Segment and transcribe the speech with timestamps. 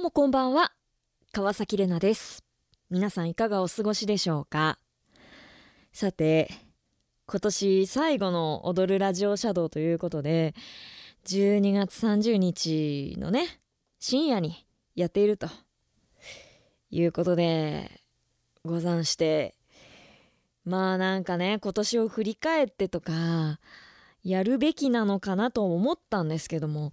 [0.00, 0.72] うもこんばんは。
[1.30, 2.42] 川崎れなです。
[2.88, 4.78] 皆さんいかがお過ごしでしょうか？
[5.92, 6.50] さて
[7.26, 10.54] 今年最後の踊るラジオシャドウということで
[11.26, 13.60] 12月30日のね
[13.98, 14.66] 深夜に
[14.96, 15.48] やっていると
[16.90, 18.00] いうことで
[18.64, 19.54] ござんして。
[20.64, 23.60] まあなんかね今年を振り返ってとか
[24.22, 26.92] やるべきなのかなと思ったんですけども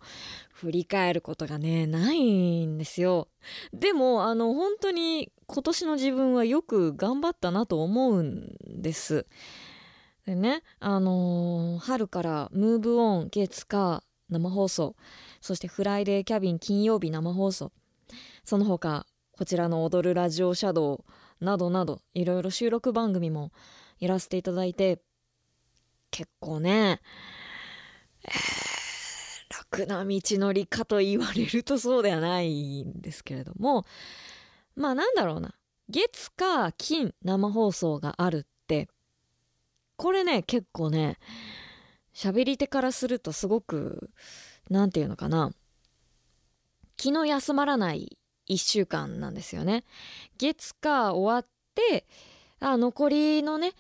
[0.54, 3.28] 振り返ることがねないんですよ。
[3.74, 9.26] でもあの本当に今年の自分はよく頑張ったなと思うんです。
[10.26, 14.96] でねあのー、春からムーブオン月火生放送
[15.40, 17.72] そしてフライデーキャビン金曜日生放送。
[18.44, 21.04] その他こちらの踊るラジオシャド
[21.42, 23.52] ウなどなどいろいろ収録番組も
[24.00, 25.00] やらせていただいて
[26.12, 27.02] 結構ね、
[28.24, 33.86] えー、楽な道のりかと言われるとそうではないんですけれども
[34.76, 35.54] まあなんだろうな
[35.90, 38.90] 月か金生放送があるって
[39.96, 41.18] これね結構ね
[42.14, 44.10] 喋り手からするとすごく
[44.70, 45.52] 何て言うのかな
[46.98, 48.18] 気の休まらない
[48.50, 49.84] 1週間なんですよね。
[50.38, 52.08] 月火終わって
[52.60, 53.74] あ残りのね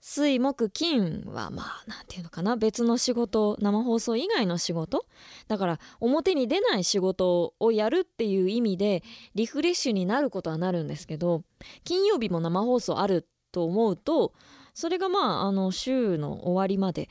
[0.00, 5.04] 水木金はまあ何て言うのかな別の仕事生放送以外の仕事。
[5.46, 9.02] だから表に出ない仕事をやるっていう意味で
[9.34, 11.42] リフレッシュになることはなるんですけど
[11.84, 14.32] 金曜日も生放送あると思うと
[14.72, 17.08] それがまああの週の終わりまで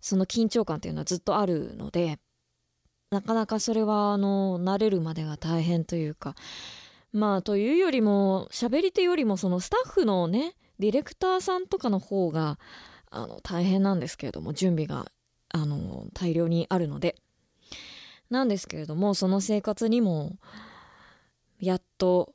[0.00, 2.18] その緊張感っていうのはずっとあるので
[3.10, 6.34] なかなかそれはあの慣れるまでが大変というか。
[7.14, 12.58] まあというよりも喋り手よりもそのスタッフのねディレクターさんとかの方が
[13.08, 15.06] あの大変なんですけれども準備が
[15.50, 17.16] あの大量にあるので。
[18.30, 20.38] なんですけれどもその生活にも
[21.60, 22.32] やっと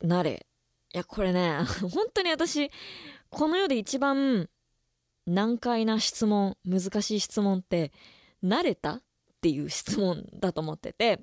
[0.00, 0.46] 慣れ
[0.94, 1.58] いやこれね
[1.92, 2.70] 本当に私
[3.28, 4.48] この世で一番
[5.26, 7.92] 難解な質問難しい質問って
[8.44, 9.02] 慣れたっ
[9.40, 11.20] ていう質問だと思ってて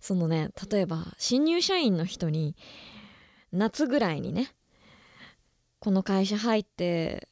[0.00, 2.54] そのね例えば新入社員の人に
[3.52, 4.54] 夏ぐらいにね
[5.84, 7.28] この会社入って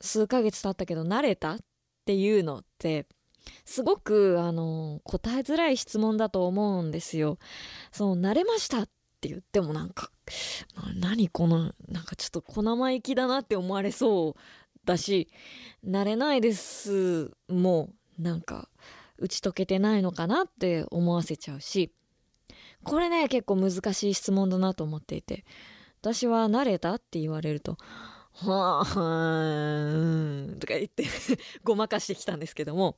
[0.00, 1.58] 数ヶ月経ったけど慣れたっ
[2.06, 3.06] ていうのって
[3.66, 7.36] すごくあの答えづらい質問だと思うんですよ。
[7.92, 8.88] その慣れましたっ
[9.20, 10.10] て言ってもなんか
[10.98, 14.40] 何このなんかちょっと小生意気だなって思われそう
[14.86, 15.28] だし
[15.86, 18.70] 慣れないですもうなんか
[19.18, 21.92] 打ち解けてないのかなって思わせちゃうし
[22.82, 25.44] これね結構難しい質問だなと思っていて
[26.00, 26.94] 私は慣れた？
[26.94, 27.76] って言われると、
[28.32, 31.04] はあ、うんとか言って
[31.62, 32.96] ごまかしてきたんですけども、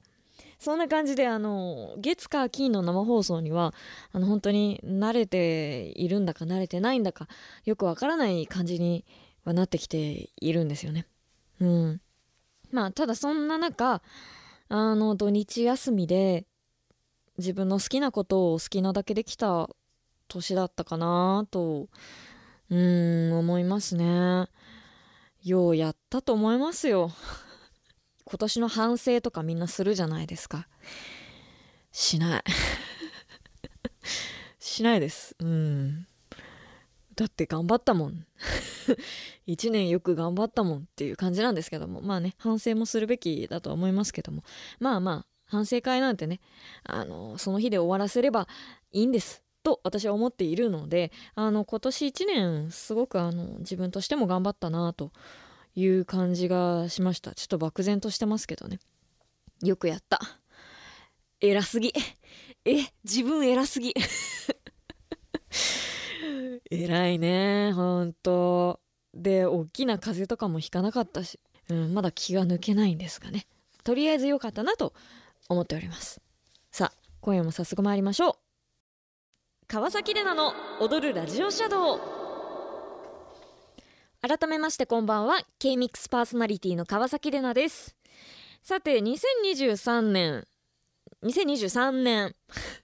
[0.60, 3.74] そんな感じで、あの、月火金の生放送には、
[4.12, 7.26] あの、本当に慣れているんだか慣れてないんだか、
[7.64, 9.04] よくわからない感じに
[9.44, 11.08] はなってきているんですよね。
[11.60, 12.00] うん。
[12.70, 14.02] まあ、ただそんな中、
[14.69, 16.46] あの、土日休みで、
[17.38, 19.69] 自分の好きなことを好きなだけできた
[20.28, 21.88] 年だったかなと
[22.72, 24.49] うーん、思いますね。
[25.44, 27.12] ようやったと思いますよ。
[28.25, 30.66] 今年の反省とかみんなするじゃないですか。
[31.91, 32.44] しない。
[34.59, 35.37] しないです。
[35.38, 36.06] うん。
[37.15, 38.27] だって頑張ったもん。
[39.44, 42.00] 一年よく頑張ったもんっていう感じなんですけども。
[42.00, 44.44] まあね、反省もするべきだとは思いますけども。
[44.81, 46.41] まあまあ、反省会なんてね、
[46.84, 48.49] あの、その日で終わらせれば
[48.93, 49.43] いいんです。
[49.62, 55.12] と私は思っているのであの今年1年すごくあの自分としても頑張ったなと
[55.75, 57.34] いう感じがしました。
[57.34, 58.78] ちょっと漠然としてますけどね。
[59.62, 60.21] よくやった。
[61.41, 61.93] 偉すぎ。
[62.65, 63.95] え自分偉すぎ。
[66.71, 67.73] 偉いね。
[67.73, 68.81] ほんと
[69.15, 73.47] で大きな風邪とかもひかなかったし、うん、まだ気が抜けないんですがね。
[73.84, 74.93] とりあえず良かったなと
[75.49, 76.21] 思っております。
[76.71, 78.41] さあ今夜も早速参りましょう。
[79.72, 82.00] 川崎レナの踊るラジオシャドウ。
[84.20, 87.96] 改めましてこんばんは K-MIX パーソナリティの川崎レナです。
[88.62, 90.46] さて2023年
[91.23, 92.35] 2023年。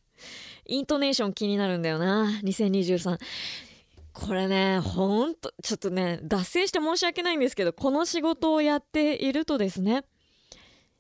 [0.65, 3.19] イントネーション気になるんだよな2023
[4.15, 10.05] これねほんとちょっとね脱線して申し訳ないんですけどこの仕事をやっているとですね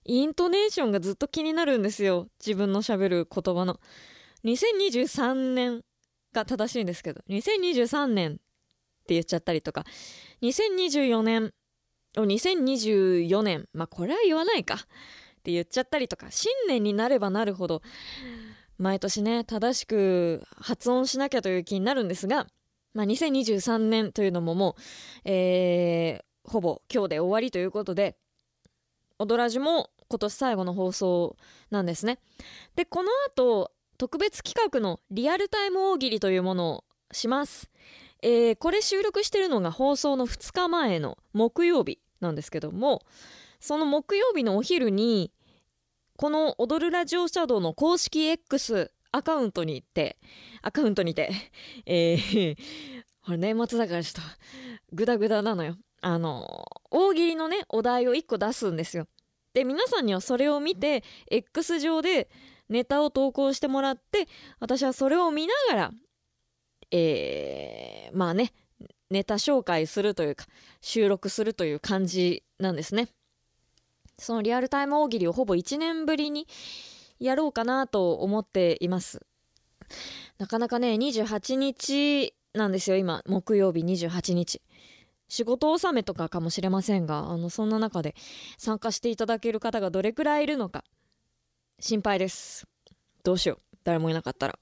[0.04, 3.80] イントネーションがずっと気になるんですよ自分のしゃべる言葉の。
[4.44, 5.82] 2023年。
[6.38, 8.34] が正しいんですけど、2023年っ
[9.06, 9.84] て言っちゃったりとか、
[10.42, 11.52] 2024年
[12.16, 14.78] を、2024年、まあこれは言わないかっ
[15.42, 17.82] て言っちゃったりとか、新年になればなるほど、
[18.78, 22.46] 毎年ね正しく発音しなきゃという気になるんですが、
[22.94, 28.16] まあ、2023年というのももう、えー、ほぼ今日で終わりということで
[29.18, 31.36] 「踊らじ」も今年最後の放送
[31.70, 32.20] なんですね。
[32.76, 37.68] でこの後特別企画のリアルタイム大喜利というものをします。
[38.22, 43.02] えー、これ収録してるのが放送の2日前の木曜日なんですけども
[43.60, 45.32] その木曜日のお昼に
[46.16, 50.18] この「踊るラジオシャドウ」の公式 X アカウントに行って
[50.62, 51.30] アカウントにて
[51.86, 52.56] えー、
[53.24, 54.30] これ年末だからちょっと
[54.92, 59.06] グダグダなのよあの大喜利のねお題を1個出すんですよ
[59.54, 62.28] で皆さんにはそれを見て X 上で
[62.68, 64.28] ネタを投稿してもらって
[64.60, 65.92] 私はそれを見ながら
[66.90, 68.52] えー、まあね
[69.10, 70.46] ネタ紹介するというか
[70.80, 73.08] 収録するという感じなんですね。
[74.18, 76.46] そのリアルタイム大喜利をほぼ1年ぶりに
[77.20, 79.24] やろうかなと思っています。
[80.38, 83.22] なかなかね28日なんですよ今。
[83.26, 84.60] 木曜日28日。
[85.28, 88.14] 仕事納めとかかもしれませんがあのそんな中で
[88.56, 90.84] 参加していただける方がどれくらいいるのか。
[91.80, 92.66] 心配です。
[93.22, 93.76] どうしよう。
[93.84, 94.58] 誰もいなかったら。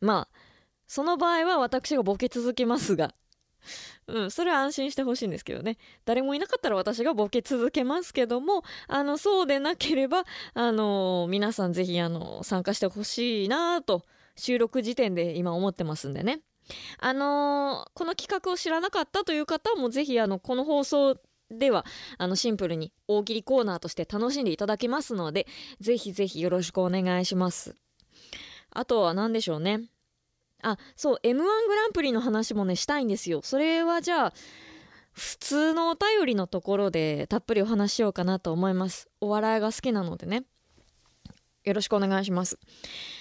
[0.00, 0.38] まあ
[0.86, 3.14] その場合は私がボケ続けますが。
[4.06, 5.78] うん、それは安心してほしいんですけどね。
[6.04, 10.24] 誰もいなかったら私がボケ続けますけどもあのそうでなければ
[10.54, 14.04] あの皆さんぜひあの参加してほしいなと
[14.36, 16.40] 収録時点で今思ってますんでね。
[16.98, 21.20] あのこの企画を知らなかったという方もぜひあのこの放送
[21.50, 21.84] では
[22.18, 25.46] あのシンプルに大喜利コーナーとして楽しんでいただけますので
[25.80, 27.74] ぜひぜひよろしくお願いします。
[28.70, 29.82] あとは何でしょうね。
[30.62, 33.40] あそう m 1グランプリの話もねしたいんですよ。
[33.42, 34.32] それはじゃあ
[35.12, 39.08] 普通のお便りのところでたっぷりお話しようかなと思います。
[39.20, 40.44] お笑いが好きなのでね。
[41.64, 42.58] よろしくお願いします。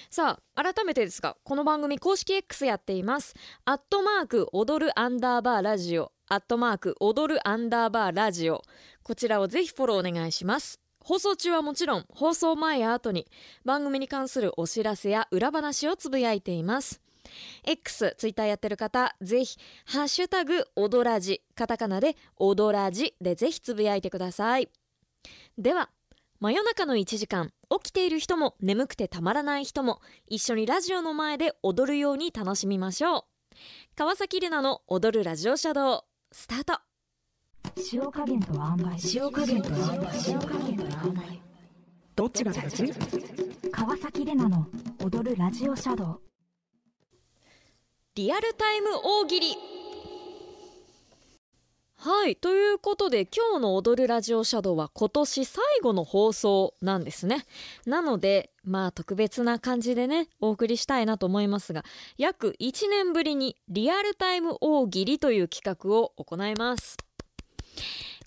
[0.10, 3.34] さあ改めてですがこの番組公式 X やっています。
[3.66, 6.12] アットマーク踊るアンダーバーラジオ。
[6.32, 8.62] アットマーク踊るアンダーバーラジオ
[9.02, 13.26] こちらをぜひフォローお願いします放送中はもちろん放送前や後に
[13.66, 17.02] 番組に関するお知らせや裏話をつぶやいています
[17.64, 24.70] X、ツイッターやってる方、ぜひ、ハッシュタグ、おどらじ、カタカナで、おどらじでぜひつぶやいてください。
[25.58, 25.92] では、
[26.40, 33.24] 真夜中の1時間、起きている人も眠くてたまらない人も、一緒にラジオの前で踊るように楽しみましょう。
[33.96, 36.80] 川崎玲奈の踊るラジオシャドウ、スタート。
[37.92, 38.96] 塩加減と塩梅。
[39.16, 41.42] 塩加減と塩梅塩加減と塩梅。
[42.16, 42.94] どっちが大事
[43.72, 44.68] 川崎玲奈の。
[45.04, 46.22] 踊るラジオシャドウ。
[48.14, 49.79] リアルタイム大喜利
[52.02, 52.38] はい。
[52.38, 57.46] ということで今日の「踊るラジオシャドウ」は今年最後の放送なんですね。
[57.86, 61.84] なのでまあ特別な感じでねお送りしたいなと思いますが
[62.18, 66.96] 約1年ぶりにリアルタイム大喜利という企画を行います。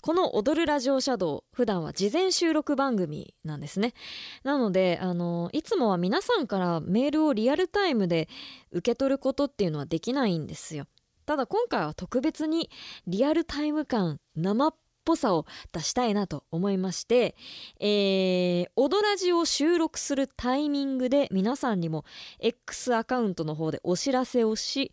[0.01, 3.95] この「踊るラジオシャドウ」普段は事前収録番組なんですね。
[4.43, 8.29] なのであのいつもは皆さんからメールをリアルタイムで
[8.71, 10.85] 受け取ることっていうのはできないんですよ。
[11.25, 12.69] ただ今回は特別に
[13.07, 17.35] リアルタイム感生っぽさを出したいなと思いまして、
[17.79, 22.05] えー、踊らじを収録するタイミングで皆さんにも
[22.39, 24.91] X アカウントの方でお知らせをし、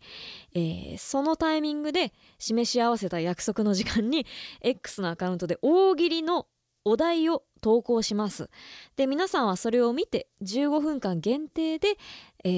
[0.53, 4.25] えー、そのタイミングで示し合わせた約束の時間に
[4.61, 6.47] X のアカウントで大喜利の
[6.85, 8.49] お題を投稿します。
[8.95, 11.97] で皆さんはそれを見て15分間限定で、
[12.43, 12.49] え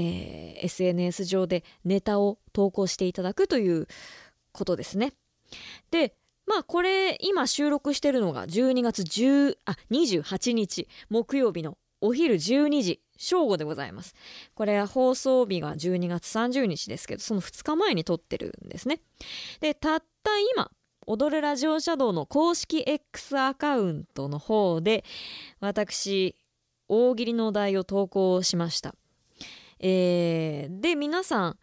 [0.61, 3.87] ー、SNS 上でネタを投稿していただくという
[4.51, 5.13] ことですね。
[5.91, 6.15] で
[6.45, 14.13] まあこれ今収録してるのが12月10あ28日木曜日のお昼12時正午でございます。
[14.55, 18.99] これは放送日が12月30日ですけどその2日前に撮ってるんですね。
[19.61, 20.69] でたった今
[21.07, 25.03] 踊るラジオシャドウの公式 X アカウントの方で
[25.59, 26.35] 私
[26.87, 28.95] 大喜利のお題を投稿しました。
[29.79, 31.57] えー、で皆さん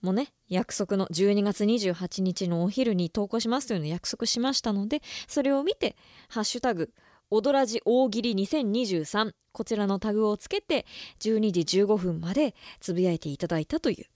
[0.00, 5.96] もね約束の12月28日のお昼に投稿しますというのを約束しましたのでそれを見て
[6.28, 6.92] 「ハッシュタグ
[7.30, 10.86] 踊らじ大喜利2023」こちらのタグをつけて
[11.20, 14.06] 12時15分までつぶやいていただいたという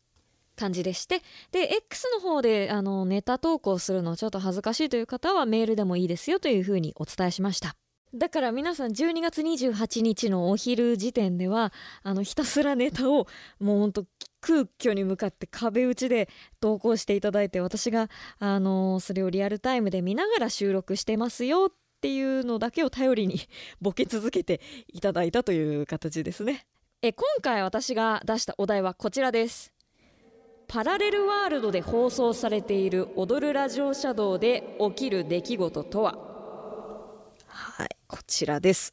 [0.56, 1.22] 感じでして
[1.52, 7.76] で X の方であのネタ投稿するのちょっと恥ずかしいという方はメールでもいいですよというふうにお伝えしました
[8.14, 11.72] だから皆さん12月28日のお昼時点では
[12.02, 13.26] あのひたすらネタを
[13.60, 14.06] もうほんと
[14.46, 16.28] 空虚に向かって壁打ちで
[16.60, 18.08] 投稿していただいて私が、
[18.38, 23.40] あの、それをリアルタイムで見ながら収録してますよっていうのだけを頼りに
[23.82, 26.64] ボケ続けていただいたという形ですね。
[27.02, 29.75] え今回私が出したお題はこちらです
[30.68, 36.18] パラレルワールドで放送されている踊るラジオシャドウで起きる出来事とは？
[37.46, 38.92] はいこちらです。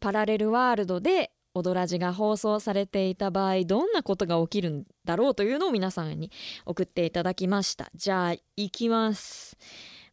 [0.00, 6.32] パラレルワールドで踊らじが放送されていた場合どんなことが起きるんだろうというのを皆さんに
[6.66, 7.88] 送っていただきました。
[7.94, 9.56] じゃあ行きます。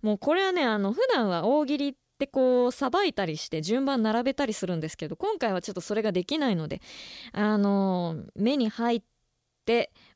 [0.04, 6.82] もうこれはねあの普段は大喜利ってこうさばいたりして順番並べたりするんですけど今回はちょっとそれができないので
[7.32, 9.08] あの目に入って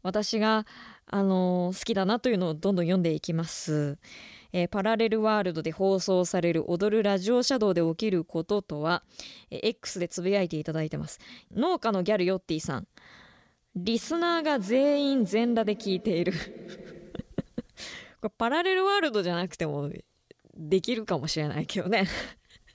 [0.03, 0.65] 私が
[1.05, 3.97] あの好きだなというのをどんどん読んでいきます。
[4.53, 9.03] えーパラレルワールドで放送される踊るラジオシャドウで起きることとは、
[9.49, 11.19] えー X でつぶやいていただいてます。
[11.53, 12.87] 農家のギャルヨッティさん。
[13.75, 16.33] リスナーが全員全裸で聞いている。
[18.21, 19.89] これパラレルワールドじゃなくても
[20.55, 22.07] できるかもしれないけどね。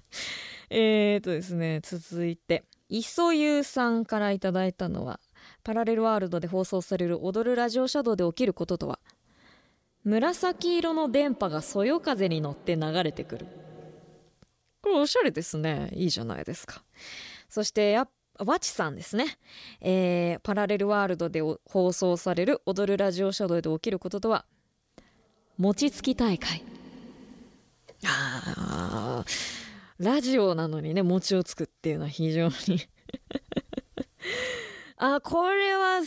[0.71, 2.65] えーとですね続いて。
[2.89, 5.19] 磯優さんからいただいたのは
[5.67, 9.01] パラレルワールドで放送される踊るラジオシャドウで起きることとは？
[10.05, 13.47] 紫色の電波がそよ風に乗って流れてくる。
[14.81, 15.91] これおしゃれですね。
[15.93, 16.85] いいじゃないですか。
[17.49, 18.07] そしてや
[18.39, 19.39] わちさんですね、
[19.81, 24.45] えーパラレルワールドで放送される踊るラジオシャドウで起きることとは？
[25.59, 26.63] 餅つき大会。
[28.05, 29.25] あ
[29.99, 32.53] ラジオなのにね餅をつくっていうのは非常に
[34.99, 36.01] あこれは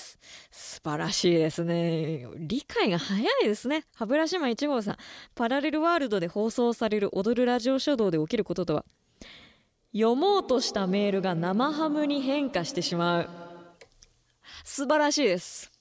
[0.51, 2.25] 素晴らしいですね。
[2.38, 3.86] 理解が早いですね。
[3.93, 4.98] 歯ブラシマン1号さん。
[5.36, 8.86] パラレルワールドで放送される踊るラジオシャドウで起きることとは。
[9.93, 13.29] 読もうとしたメールが生ハムに変化してしまう。
[14.63, 15.72] 素晴らしいです。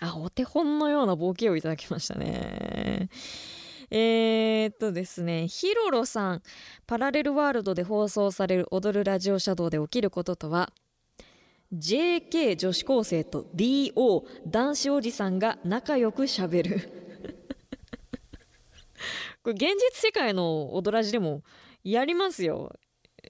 [0.00, 3.10] あお手本のようなボケをいただきましたね。
[3.90, 5.46] えー、っとですね。
[5.46, 6.42] ヒロロさん。
[6.86, 10.72] パラレルワールドで放送される踊るラジオシャドウで起きることとは。
[11.72, 16.80] JK 女子高生と DO 男子おじさんが仲良くしゃべる。
[19.42, 21.42] これ現実世界の踊らじでも
[21.82, 22.78] やりますよ。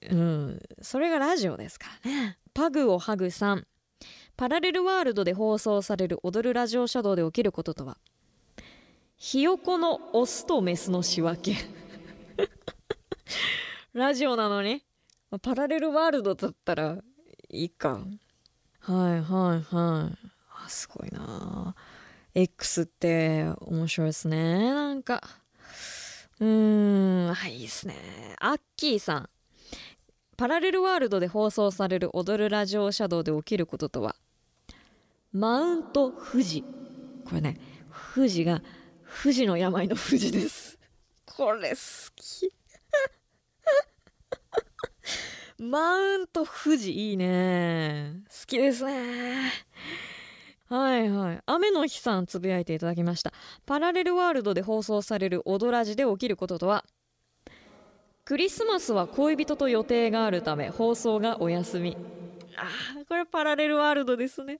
[0.09, 0.61] うん。
[0.81, 2.37] それがラジオですからね。
[2.53, 3.65] パグをハグさん。
[4.35, 7.97] パラレルワールドで放送される踊るラジオシャドウで起きることとは。
[9.15, 11.55] ひよこのオスとメスの仕分け。
[13.93, 14.83] ラジオなのに。
[15.41, 17.01] パラレルワールドだったら
[17.49, 18.05] いいか。
[18.85, 20.29] はいはいはい。
[20.65, 21.73] あすごいな。
[22.35, 24.73] X って面白いですね。
[24.73, 25.21] なんか。
[26.39, 27.33] うーん。
[27.33, 28.35] はいいいですね。
[28.39, 29.29] アッキーさん。
[30.35, 34.15] パラレルワールドで放送される踊るラジオシャドウで起きることとは？
[35.31, 36.65] マウント富士。
[37.25, 37.57] これね
[38.15, 38.61] 富士が
[39.23, 40.77] 富士の病の富士です。
[41.25, 41.75] これ好
[42.15, 42.51] き。
[45.63, 48.15] マウント富士いいね。
[48.27, 49.49] 好きですね。
[50.67, 51.41] はいはい。
[51.45, 53.31] 雨の日さんつぶやいていただきました。
[53.65, 56.83] パラレルワールドで放送される踊らじで起きることとは？
[58.25, 61.95] クリスマスは恋人と予定があるため放送がお休み。
[62.57, 64.59] あーこれパラレルワールドですね。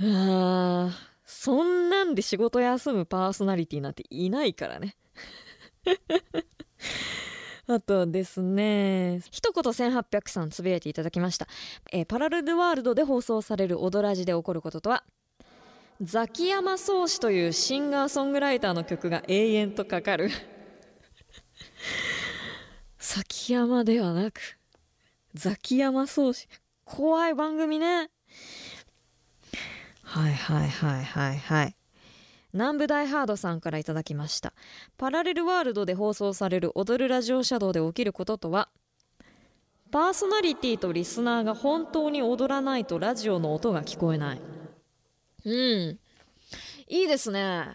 [0.00, 4.96] あーそんなんで仕事休むパーソナリティなんていないからね
[7.68, 11.46] あとですね一言1800さんつぶやいていただきました、
[11.92, 15.04] えーパラレルワールドで放送される踊らじで起こることとは
[16.00, 20.30] ザキヤマ宗師というシンガーソングライターの曲が永遠とかかる。
[23.00, 24.58] ザキヤマではなく
[25.34, 26.46] ザキヤマ宗師。
[26.84, 28.10] 怖い番組ね。
[30.04, 31.76] はいはいはいはいはい。
[32.52, 34.52] 南部大ハードさんからいただきました。
[34.96, 38.68] パラレルワールドで放送される踊るラジオシャドウで起きることとは
[39.90, 44.40] パーソナリティとリスナーが本当に踊らないとラジオの音が聞こえない。
[45.44, 45.98] うん。
[46.88, 47.74] いいですね。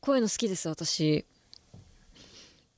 [0.00, 1.26] こういうの好きです私。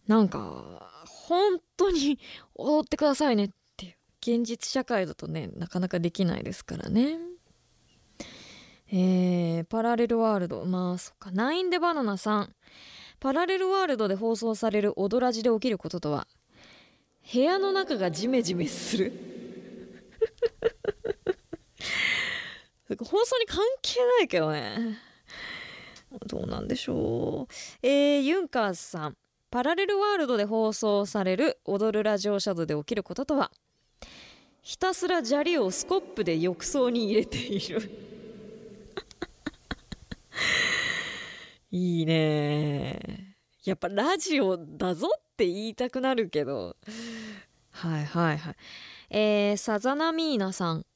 [0.06, 2.18] なんか本当に
[2.54, 3.94] 踊ってくださいねっていう。
[4.20, 7.18] 現実社会だとねなかなかできないですからね。
[8.92, 10.64] えー、パラレルワールド。
[10.64, 11.30] まあそっか。
[11.32, 12.54] ナインでバナナさん。
[13.18, 16.28] パラレルワールドで放送される踊らじで起きることとは？
[17.32, 19.12] 部屋の中がジメジメする。
[22.88, 24.98] 放送に関係ないけどね。
[26.26, 27.52] どうなんでしょう。
[27.82, 29.16] えー、ユンカーさん。
[29.50, 33.50] パラレルワールドで放送される踊るラジオシャドウで起きることとは？
[34.62, 38.15] ひたすら砂利をスコップで浴槽に入れている。
[41.70, 43.36] いいね。
[43.64, 46.76] やっぱラジオだぞって言いたくなるけど。
[47.70, 48.56] はいはいはい。
[49.10, 50.86] えー、サザナミーナさん。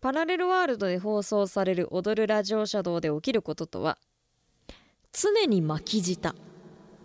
[0.00, 3.98] パラレルワールドで放送される踊るラジオシャドウで起きることとは？
[5.12, 6.34] 常に巻き舌。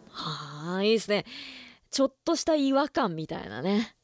[0.10, 1.25] はあいいですね。
[1.89, 3.96] ちょっとした違和感みたいなね。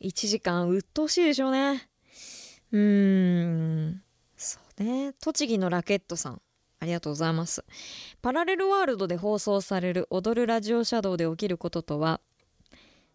[0.00, 1.88] 1時間鬱陶しいでしょうね。
[2.72, 4.02] うーん。
[4.82, 5.14] ね。
[5.20, 6.40] 栃木のラケットさん
[6.80, 7.64] ありがとうございます。
[8.22, 12.20] パラレルワールドで放送される踊るラジオシャドウで起きることとは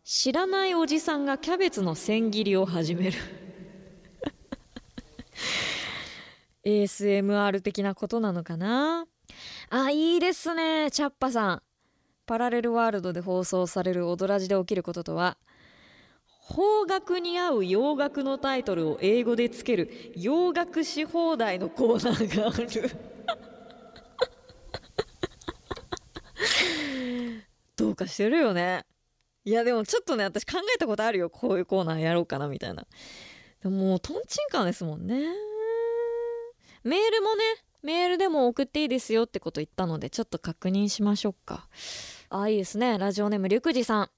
[0.03, 3.17] 知らないおじさんがキャベツの千切りを始める。
[6.65, 9.05] ASMR 的なことなのかな？
[9.69, 11.63] あいいですねチャッパさん。
[12.25, 15.37] パラレルワールドで放送される踊らじで起きることとは
[16.49, 22.67] 邦楽に合う洋楽のタイトルを英語でつける洋楽し放題のコーナーがある。
[27.77, 28.85] どうかしてるよね。
[29.45, 31.29] いやでもちょっとね私考えたことあるよ。
[31.29, 32.85] こういうコーナーやろうかなみたいな。
[33.61, 35.21] でももうとんちんかんですもんね。
[36.83, 37.43] メールもね
[37.81, 41.69] メールでも送っていいですよってこと言ったのでちょっと確認しましょうか。
[42.29, 42.97] あいいですね。
[42.97, 44.09] ラジオネームリュクジさん。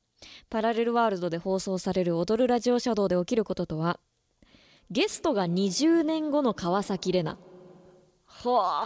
[0.50, 4.00] パラレルワールドで放送される踊るラジオシャドウで起きることとは
[4.92, 7.38] ゲストが20年後の川崎レナ
[8.28, 8.86] は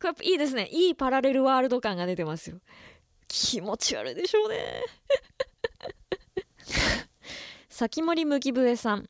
[0.00, 0.68] これいいですね。
[0.70, 2.58] いいパラレルワールド感が出てますよ。
[3.26, 4.82] 気持ち悪いでしょうね。
[7.70, 9.08] 先森麦笛さん。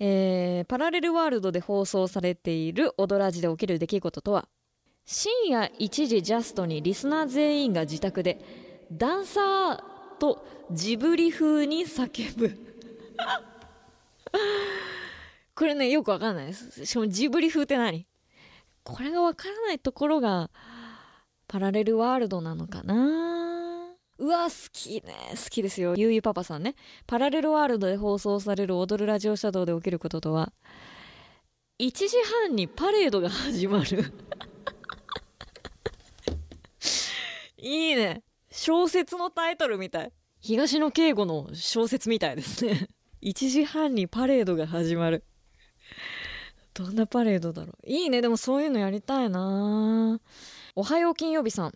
[0.00, 4.48] えー、パラレルワールドで放送されている「踊らじ」で起きる出来事とは
[5.04, 8.38] 深夜1時ジャストにリスナー全員が自宅で
[8.90, 9.82] 「ダンサー!」
[10.18, 12.52] とジブリ風に叫ぶ。
[15.54, 16.86] これねよくわかんないです。
[16.86, 18.06] しかもジブリ風って何？
[18.84, 20.50] これがわからないところが
[21.46, 23.94] パラレルワールドなのかな？
[24.18, 25.14] うわ好きね。
[25.30, 25.94] 好きですよ。
[25.96, 26.74] ゆうゆパパさんね。
[27.06, 30.52] パラレルワールドで放送される踊るラジオシャドウで起きることとは
[31.78, 32.08] 1時
[32.46, 34.12] 半にパレードが始まる。
[37.58, 38.22] いいね。
[38.58, 40.12] 小説のタイトルみたい。
[40.40, 42.88] 東野圭吾の小説みたいですね。
[43.22, 45.22] 1時半にパレードが始まる。
[46.74, 47.86] どんなパレードだろう。
[47.86, 48.20] いいね。
[48.20, 50.20] でもそういうのやりたいな。
[50.74, 51.72] おはよう金曜日さん。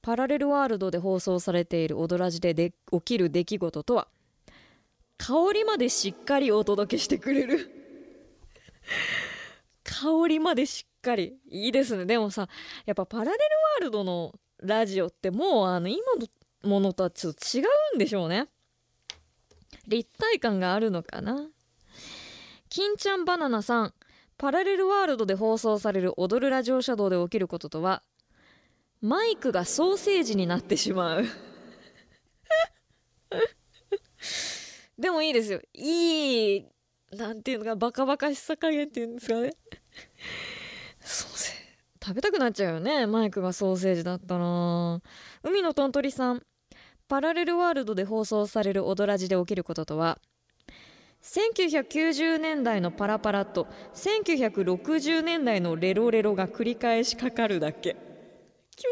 [0.00, 4.08] パラレルワールドで放送されている踊らじでで起きる出来事とは。
[5.18, 7.70] 香りまでしっかりお届けしてくれる。
[9.84, 11.36] 香りまでしっかり。
[11.50, 12.06] いいですね。
[12.06, 12.48] でもさ
[12.86, 13.36] やっぱパラレル
[13.76, 16.26] ワールドのラジオってもうあの今の
[16.68, 18.48] ものとはちょっと違うんでしょうね。
[19.86, 21.48] 立体感があるのかな。
[22.68, 23.94] 金ちゃんバナナさん
[24.38, 28.02] パラレルワールドで放送される踊るラジオシャドウで起きることとは
[29.00, 31.24] マイクがソーセージになってしまう。
[34.98, 35.60] でもいいですよ。
[35.74, 36.66] いい
[37.10, 39.54] なんていうのかバカバカしさ加減っていうんですかね。
[41.00, 41.61] ソーセージ。
[42.04, 43.06] 食べたくなっちゃうよね。
[43.06, 45.00] マイクがソーセージだったら。
[45.44, 46.42] 海のとんとりさん。
[47.06, 50.18] パラレルワールドで放送される踊らじで起きることとは。
[51.22, 57.96] 1990年代のパラパラと1960年代のレロレロが繰り返しかかるだけ。
[58.74, 58.86] 気持ち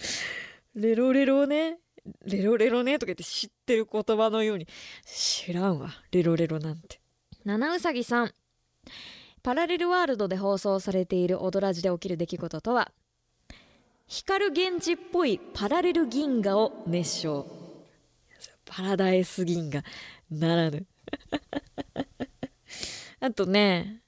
[0.00, 0.82] 悪い。
[0.82, 1.78] レロレロね。
[2.24, 2.98] レロレロね。
[2.98, 4.66] とか言って知ってる言葉のように。
[5.04, 5.90] 知らんわ。
[6.10, 7.00] レロレロなんて。
[7.44, 8.32] 七うさぎさん。
[9.46, 12.90] パラレルワールドで放送されている踊らじで起きる出来事とは
[14.08, 17.46] 光源氏っぽいパラレル銀河を熱唱。
[18.64, 19.84] パラダイス銀河
[20.32, 20.84] ならぬ。
[23.20, 24.02] あとね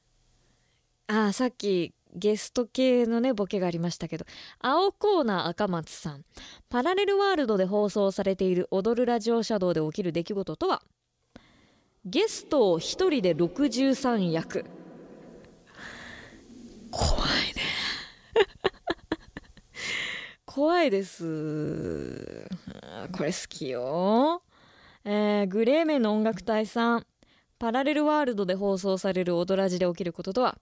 [1.07, 4.25] あさっきゲスト系のねボケがありましたけど
[4.59, 6.25] 青コーナー赤松さん。
[6.69, 10.83] パラレルワールドで放送されている踊るラジオシャドウで起きる出来事とは
[12.05, 14.65] ゲストを一人で63役。
[16.99, 17.63] 怖いね。
[20.45, 22.49] 怖いです。
[23.13, 24.43] これ好きよ。
[25.05, 27.07] えー、グレーメンの音楽隊さん。
[27.59, 30.59] パラレルワールドで放送される踊らじで起きることとは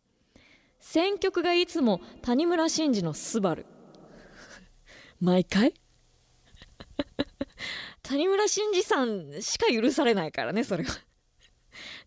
[0.81, 3.67] 選曲がいつも谷村新司の「スバル。
[5.21, 5.75] 毎回？
[8.03, 10.91] 谷村新司さんしか許されないからねそれは。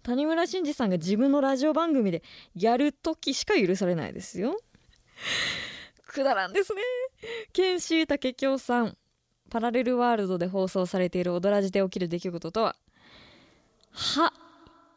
[0.04, 2.24] 谷村新司さんが自分のラジオ番組で
[2.56, 4.60] やる時しか許されないですよ。
[6.08, 6.82] くだらんですね。
[7.54, 8.98] 剣士武京さん
[9.50, 12.76] パラレルワールドで放送されている踊らじで起きる出来事とは
[13.92, 14.34] 「は」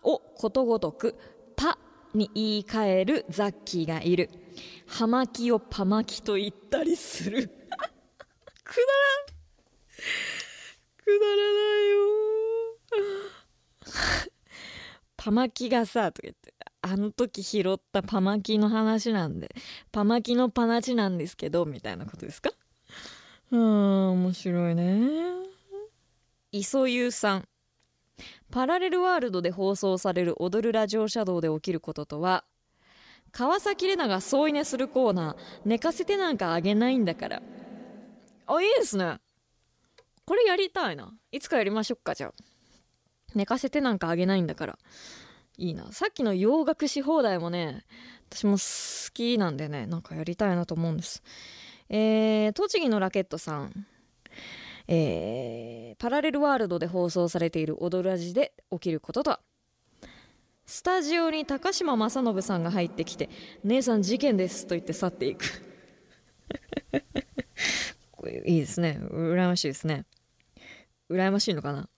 [0.03, 1.17] をことごとく
[1.57, 1.79] 「パ」
[2.15, 4.31] に言い換えるザッキーがいる。
[4.87, 7.49] 葉巻をパ巻きと言ったりする。
[7.49, 9.33] くだらん。
[10.99, 12.03] くだらないよ。
[15.25, 19.55] パマキがさとか言ってあの時拾ったパマキの話なんで
[19.93, 22.51] パマキのパナチなんですけどみたいなことですか？
[23.53, 25.09] うーん面白いね。
[26.51, 27.45] 磯優さん
[28.51, 32.45] パラレルワールドで放送される踊るラジオシャドウで起きることとは
[33.31, 37.43] 川崎玲奈が添い寝するコーナー寝かせてなんかあげないんだから
[38.49, 39.19] あいいですね。
[40.25, 41.13] これやりたいな。
[41.31, 42.33] いつかやりましょうかじゃあ
[43.35, 44.79] 寝かせてなんかあげないんだから。
[45.59, 45.91] いいな。
[45.93, 47.85] さっきの洋楽し放題もね
[48.31, 51.23] 私も好きなんでねなんかやりたいなと思うんです。
[51.89, 53.87] えー、栃木のラケットさん。
[54.89, 59.41] えー、パラレルワールドで放送されている「踊る味」で起きることとは。
[60.65, 63.29] スタジオに高島正信さんが入ってきて
[63.65, 65.45] 「姉さん事件です」と言って去っていく。
[68.47, 68.99] いいですね。
[69.03, 70.07] 羨ましいですね。
[71.11, 71.89] 羨ましいのかな？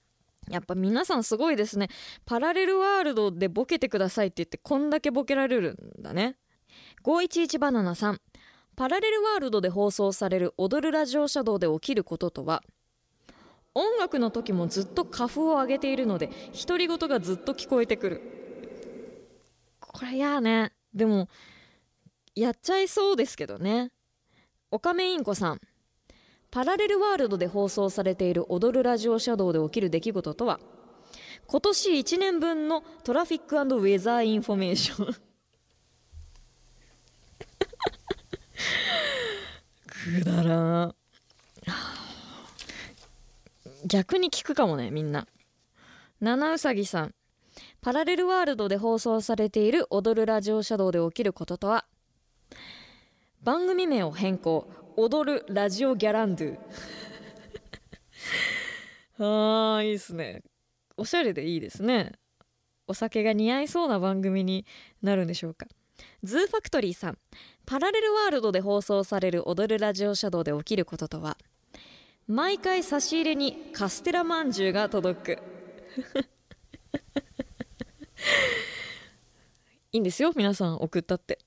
[0.50, 1.88] やっぱ皆さんすごいですね。
[2.24, 6.36] パラレルワールドでボケてくださいって言ってこんだけボケられるんだね。
[7.04, 8.20] 511バナナさん。
[8.76, 12.64] パラレルワールドで放送される踊るラジオシャドウで起きることとは
[13.72, 16.30] 音楽の時もずっと花粉を上げているので
[16.66, 18.20] 独り言がずっと聞こえてくる。
[19.80, 20.72] これやね。
[20.92, 21.28] でも
[22.34, 23.92] やっちゃいそうですけどね。
[24.70, 25.60] オカメインコさん。
[26.54, 30.60] パラレルワールドで放送されている踊るラジオシャドウで起きる出来事とは？
[31.48, 35.14] 今年1年分の Traffic Weather Information
[40.22, 40.94] くだらん。
[43.84, 45.26] 逆に聞くかもねみんな。
[46.20, 47.14] 七うさぎさん。
[47.80, 51.84] パラレルワールドで放送されている踊るラジオシャドウで起きることとは？
[53.42, 54.68] 番組名を変更。
[54.96, 56.58] 踊るラジオギャランドゥ。
[59.18, 60.42] あーいいですね。
[60.96, 62.12] おしゃれでいいですね。
[62.86, 64.64] お酒が似合いそうな番組に
[65.02, 65.66] なるんでしょうか。
[66.22, 67.18] ズーファクトリーさん。
[67.66, 71.36] パラレルワールドで放送される踊るラジオシャドウで起きることとは。
[72.26, 75.42] 毎回差し入れにカステラまんじゅうが届く。
[79.92, 81.38] いいんですよ皆さん送ったって。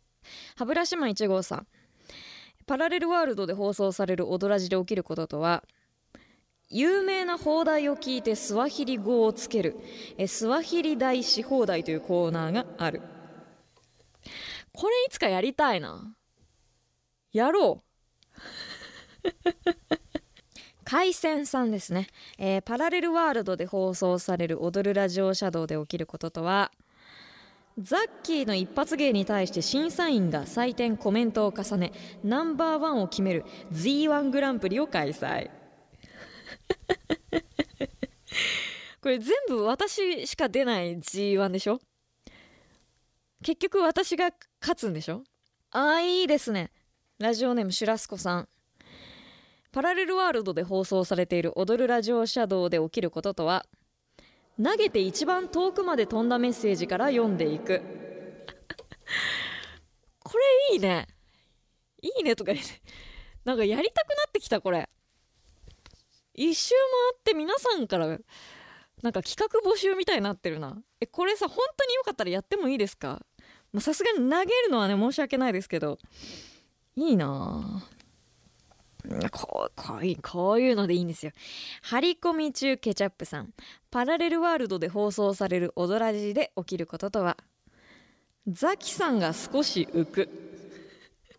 [0.56, 1.68] 歯ブラシマン1号さん。
[2.68, 5.64] パラレルワールドで放送される踊らじで起きることとは
[6.70, 9.78] 有名な放題を聞いてスワヒリ語をつける
[10.18, 13.02] えスワヒリ大し放題というコーナーがある。
[14.74, 16.14] これいつかやりたいな。
[17.32, 17.84] やろ
[18.36, 18.40] う。
[20.84, 26.72] 海鮮さんですね、えー、パラレルワールドで放送される踊るラジオシャドウで起きることとは
[27.80, 31.92] ザッキーの一発芸に対して審査員が採点コメントを重ね
[32.24, 35.52] ナンバーワンを決める Z1 グランプリを開催。
[39.00, 41.80] これ全部私しか出ない G1 でしょ？
[43.44, 45.24] 結局私が勝つんでしょ？
[45.72, 46.72] ああいいですね。
[47.20, 48.50] ラジオネームシュラスコさん。
[49.72, 53.66] パラレルワールドで放送されている踊るラジオシャドウで起きることとは？
[54.62, 57.82] 投げて一番遠くまで飛んだメッセージから読んでいく。
[60.24, 60.44] これ
[60.74, 61.08] いいね。
[62.02, 62.82] いいねとか言って。
[63.46, 64.90] なんかやりたくなってきたこれ。
[66.34, 68.20] 一周回って皆さんからなん
[69.14, 70.78] か企画募集みたいになってるな。
[71.00, 73.26] えこれさ本当によかったらやってもいいですか？
[73.80, 75.98] さすがに投げるのはね申し訳ないですけど。
[76.96, 77.97] いいなあ
[79.32, 81.32] こうこういうこういうのでいいんですよ。
[81.84, 83.54] 張り込み中ケチャップさん。
[83.90, 87.38] パラレルワールドで放送される踊らじで起きることとは？
[88.48, 90.30] ザキさんが少し浮く。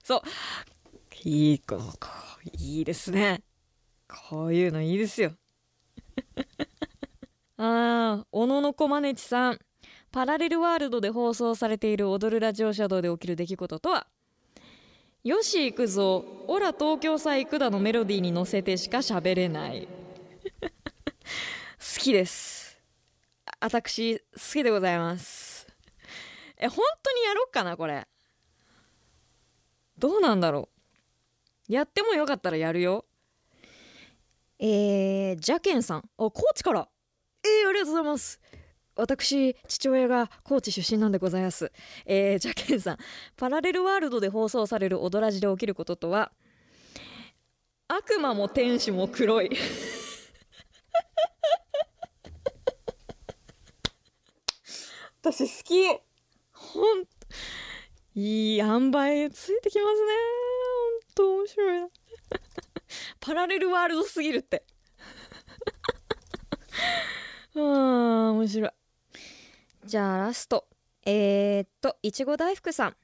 [0.03, 0.21] そう。
[1.25, 1.79] いいこ
[2.59, 3.43] いいですね。
[4.31, 5.33] こういうのいいですよ。
[7.59, 9.59] ああ小野のこまねちさん。
[10.11, 14.07] パラレルワールドで放送されている踊るラジオシャドウで起きる出来事とは？
[15.25, 16.25] よし行くぞ。
[16.47, 19.89] オラ東京さ行くだのメロディーに乗せてしか喋れない。
[20.63, 22.81] 好きです。
[23.61, 25.67] 私好きでございます。
[26.57, 28.07] え本当にやろっかなこれ。
[29.99, 30.69] どうなんだろ
[31.69, 31.73] う。
[31.73, 33.05] やってもよかったらやるよ。
[34.61, 35.99] えー、ジャケンさん。
[35.99, 36.89] あ高知から。
[37.43, 38.41] えー、ありがとうございます。
[38.99, 41.71] 私父親が高知出身なんでございます、
[42.05, 42.99] えー、ジャケンさん。
[43.37, 46.33] パラレルワールドで放送される踊らじで起きることとは
[47.87, 49.51] 悪魔も天使も黒い。
[55.23, 55.89] 私好き。
[56.53, 57.05] ほん
[58.17, 60.13] いい塩梅ついてきますね。
[60.75, 61.81] ほんと面白い。
[61.83, 61.89] な
[63.21, 64.65] パラレルワールドすぎるって。
[67.55, 68.78] あー面白い
[69.89, 70.67] じゃあラスト。
[71.07, 72.97] えー、っといちご大福さん。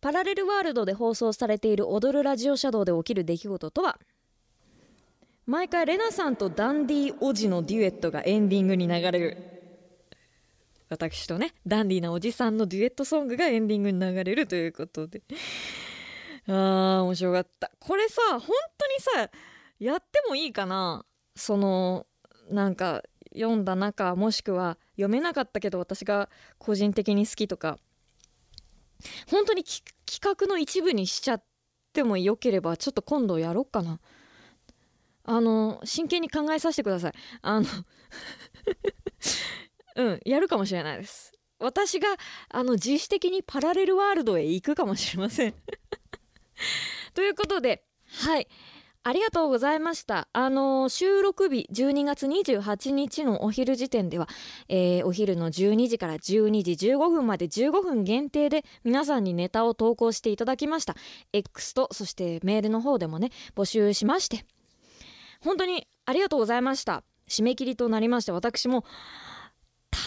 [0.00, 3.98] パラレルワールドで放送されている踊るラジオシャドウで起きる出来事とは？
[5.44, 9.36] 毎回レナさんとダンディおじのデュエットがエンディングに流れる。
[10.88, 15.20] 私とねダンディなおじさんのデュエットソングがエンディングに流れるということで。
[16.48, 17.70] あー面白かった。
[17.78, 19.30] これさ本当にさ
[19.78, 21.04] やってもいいかな？
[21.36, 22.06] その
[22.50, 23.02] なんか
[23.34, 27.78] 読んだ中もしくは読めなかったけど私が個人的に好きとか
[29.28, 29.82] 本当に企
[30.20, 31.42] 画の一部にしちゃっ
[31.92, 34.00] てもよければちょっと今度やろうかな。
[35.24, 37.12] あの真剣に考えさせてください。
[37.42, 37.66] あの
[39.96, 41.32] うんやるかもしれないです。
[41.58, 42.08] 私が
[42.48, 45.54] あの自主的にパラレルワールドへ行くかもしれません。
[47.14, 48.48] ということではい。
[49.02, 50.28] ありがとうございました。
[50.34, 54.28] あの収録日12月28日のお昼時点では、
[54.68, 60.96] えー、お昼の12時から12時15分まで15分限定で皆さんにネタを投稿していただきました。
[61.32, 64.44] X とそしてメールの方でもね募集しまして。
[65.40, 67.02] 本当にありがとうございました。
[67.26, 68.84] 締め切りとなりまして私も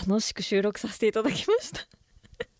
[0.07, 1.79] 楽しく収録させていただきました。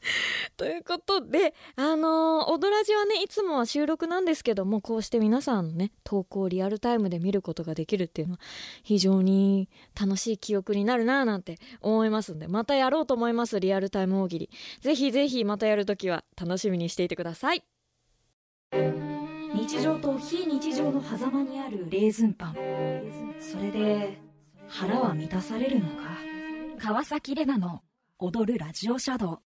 [0.57, 8.39] ということであのー、踊らじはねいつもは収録なんですけどもこうして皆さんのね投稿をリアルタイムで見ることができるっていうのは
[8.83, 14.49] 非常に楽しい記憶になるなぁなんて思いますんでまたやろうと思いますリアルタイム大喜利。
[14.81, 17.63] ぜひぜひまたやるときは楽しみにしていてください。
[19.53, 22.55] 日常と非日常の狭間にあるレーズンパン。
[23.39, 24.17] それで
[24.67, 26.03] 腹は満たされるのか？
[26.79, 27.81] 川崎レナの
[28.17, 29.52] 踊るラジオシャドウ。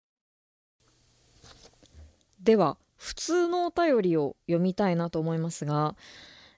[2.45, 5.95] では普通のお便りを読みたいなと思いますが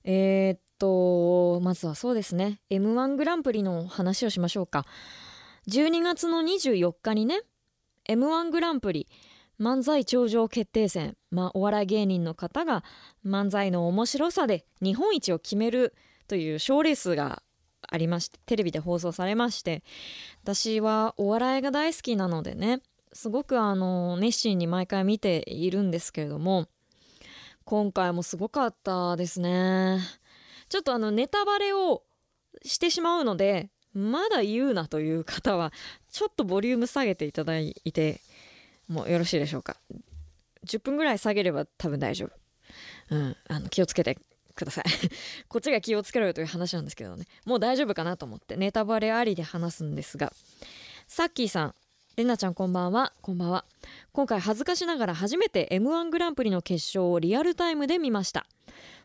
[0.04, 2.60] えー、っとまずはそうですね。
[2.70, 4.86] m 1グランプリの話をしましょうか。
[5.68, 7.42] 12月の24日にね
[8.06, 9.08] m 1グランプリ
[9.60, 12.84] 漫才頂上決定戦、まあ、お笑い芸人の方が
[13.26, 15.94] 漫才の面白さで日本一を決める
[16.28, 17.42] という賞レースが
[17.90, 19.84] ありましてテレビで放送されまして
[20.44, 22.82] 私はお笑いが大好きなのでね
[23.18, 26.68] すごくあの熱心に毎回見ているんですけれども
[27.66, 29.98] 今回もすごかったですね。
[30.70, 32.04] ちょっとあのネタバレを
[32.64, 35.74] してしまうのでまだ言うなという方は
[36.12, 38.22] ちょっとボリューム下げていただいて
[38.88, 39.78] もよろしいでしょうか。
[40.68, 43.16] 10分ぐらい下げれば多分大丈夫。
[43.16, 44.20] うんあの気をつけて
[44.54, 44.86] ください。
[45.50, 47.26] こっちが気をつけろよという話なんですけどね。
[47.46, 50.32] もう大丈夫かなと思ってネタバレありで話すんですが
[51.08, 51.76] さっきーさん
[52.18, 53.14] れなちゃんこんばんは。
[53.22, 53.64] こんばんは。
[54.12, 58.48] 今回恥ずかしながら初めて m 1グランプリの決勝をリアルタイムで見ました。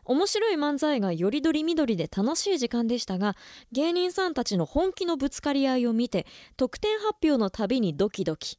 [0.03, 3.37] 面白い漫才がよりどりみどりで楽しい時間でしたが
[3.71, 6.25] 芸人さんたちの本気のぶつかり合いを見て
[6.57, 8.57] 得点発表のたびにドキドキ。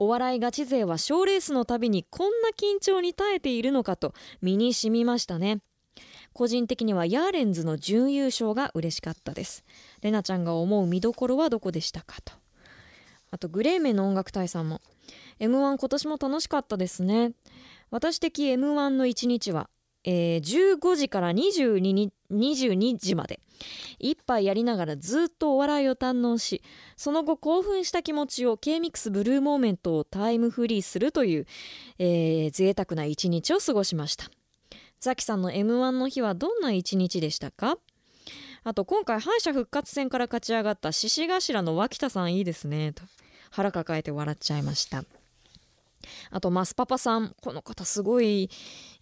[0.00, 5.60] お笑いガチ勢は賞レースのたびにこんな緊張に耐えているのかと身に染みましたね。
[6.32, 9.64] 個人的にはヤーレンズの準優勝が嬉しかったです。
[10.00, 12.41] レナちゃんが思う見どころはどこでしたかと。
[13.32, 14.80] あとグレーメンの音楽隊さんも。
[15.40, 17.32] M1 今年も楽しかったですね。
[17.90, 19.68] 私的 M1 の1日は、
[20.04, 23.40] えー、15時から22に22時まで。
[23.98, 26.62] 一杯やりながらずっとお笑いを堪能し
[26.96, 31.46] その後興奮した気持ちを K-MIX ブルーモーメントをタイムフリーするという、
[32.00, 34.26] えー、贅沢な一日を過ごしました。
[34.98, 37.78] ザキさんの M1 の日はどんな一日でしたか？
[38.64, 42.92] あと今回敗者復活戦から勝ち上がった獅子頭の脇田さんいいですね。
[42.92, 43.02] と
[43.52, 45.04] 腹抱えて笑っちゃいました。
[46.30, 48.50] あとマスパパさんこの方すごい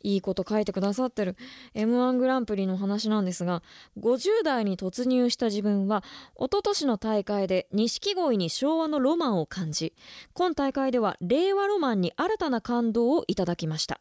[0.02, 1.36] いいこと書いてくださってる。
[1.74, 3.62] m 1グランプリの話なんですが
[3.98, 6.04] 50代に突入した自分は
[6.36, 9.94] 一昨年の大会で錦鯉に昭和のロマンを感じ
[10.34, 14.00] 今大会では令和ロマンに新たな感動をいただきました。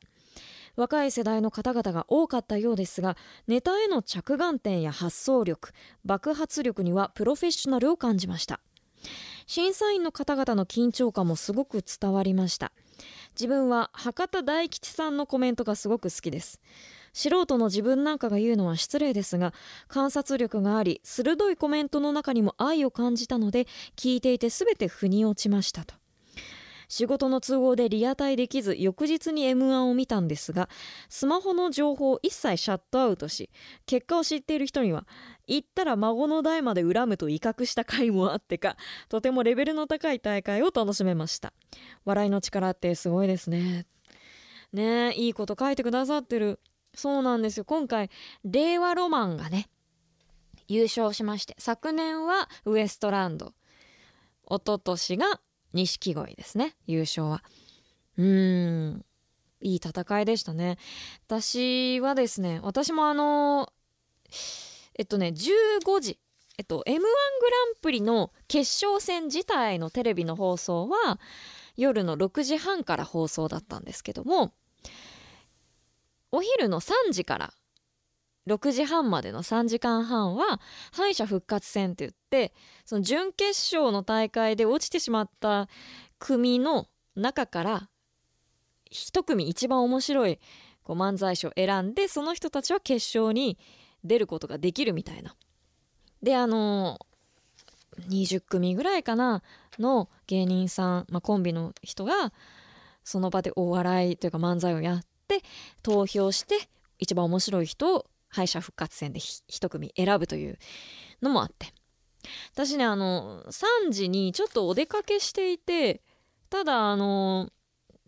[0.76, 5.74] 若い世代の方々が多かったようですがネタへの着眼点や発想力
[6.06, 8.62] 爆発力にはプロフェッショナルを感じました。
[9.50, 12.72] 審査員の方々の緊張感もすごく伝わりました。
[13.32, 16.62] 自分は博多大吉さんのコメントがすごく好きです。
[17.14, 19.56] 素人の自分なんかが言うのは失礼ですが
[19.88, 25.96] 観察力があり鋭いコメントの中にも愛を感じたので聞いていて全て腑に落ちましたと。
[26.90, 30.70] 仕事の都合でリアタイできず翌日に m 1を見たんですが
[31.08, 33.52] スマホの情報を一切シャットアウトし
[33.86, 35.06] 結果を知っている人には
[35.50, 38.78] 言ったら孫の代まで恨むと威嚇した甲斐もあってか
[39.10, 41.54] とてもレベルの高い大会を楽しめました。
[42.06, 43.86] 笑いの力ってすごいですね。
[44.72, 46.60] ねいいこと書いてくださってる。
[46.94, 47.66] そうなんですよ。
[47.66, 48.10] 今回
[48.44, 49.70] 令和ロマンがね
[50.68, 53.54] 優勝しまして昨年はウエストランド。
[54.46, 55.42] 一昨年が
[55.74, 57.44] 錦鯉ですね優勝は。
[58.18, 59.06] うーん
[59.62, 60.78] いい戦いでしたね。
[61.28, 63.74] 私はですね私もあの
[65.00, 66.20] えっとね15時。
[66.58, 71.18] えっと m 1グランプリの決勝戦自体のテレビの放送は
[71.78, 74.52] 夜の6時半から放送だったんですけども
[76.34, 77.54] お昼の3時から
[78.46, 80.60] 6時半までの3時間半は
[80.92, 85.70] 敗者復活戦って言ってその準決勝の大会で落ちてしまった
[86.18, 87.90] 組の中から
[88.92, 90.40] 一組一番面白い
[90.84, 93.58] こう漫才師を選んでその人たちは決勝に
[94.04, 95.36] 出ることができるみたいな。
[96.22, 97.00] であの
[98.10, 99.42] 20組ぐらいかな
[99.78, 102.34] の芸人さん、まあ、コンビの人が
[103.04, 105.42] その場でお笑いというか漫才をやって
[105.84, 106.56] 投票して
[107.00, 110.60] 一番面白い人を敗者復活戦で一組選ぶという
[111.22, 111.74] のもあって
[112.54, 116.02] 私ねあの3時にちょっとお出かけしていて
[116.50, 117.50] ただあの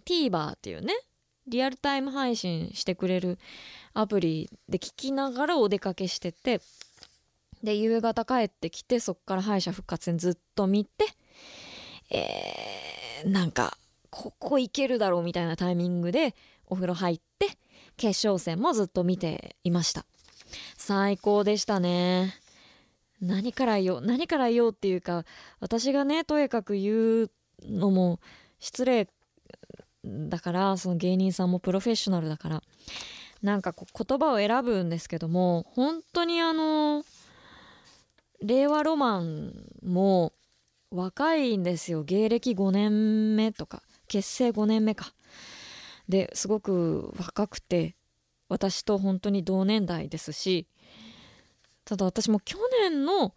[0.05, 0.93] TVer っていうね
[1.47, 3.39] リアルタイム配信してくれる
[3.93, 6.61] アプリで聞きながらお出かけしてて
[7.63, 11.05] で夕方帰ってきてそっから敗者復活戦ずっと見て
[12.09, 13.77] えー、なんか
[14.09, 16.35] ここいけるだろうみたいなタイミングで
[16.67, 17.47] お風呂入って
[17.97, 20.05] 決勝戦もずっと見ていました。
[20.77, 22.35] 最高でしたね。
[23.21, 25.25] 何から言おう何から言おうっていうか
[25.59, 27.31] 私がねとやかく言う
[27.63, 28.19] のも
[28.59, 29.07] 失礼
[30.03, 32.63] だからその芸人さんもプロフェッショナルだから
[33.41, 37.03] なんかこう言葉を選ぶんですけども本当にあの
[38.41, 40.33] 令和ロマンも
[40.91, 42.03] 若いんですよ。
[42.03, 45.13] 芸歴5年目とか結成5年目か。
[46.09, 47.95] ですごく若くて
[48.49, 50.67] 私と本当に同年代ですし
[51.85, 53.33] ただ私も去年の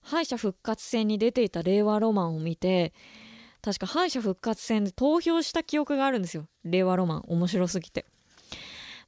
[0.00, 2.92] 敗者復活戦に出ていた令和ロマンを見て
[3.62, 6.48] 確か敗者復活戦で投票した記憶があるんですよ。
[6.64, 8.04] 令和ロマン面白すぎて。